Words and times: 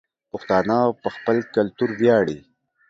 پښتانه 0.31 0.77
په 1.01 1.09
خپل 1.15 1.37
کلتور 1.55 1.89
وياړي 1.99 2.37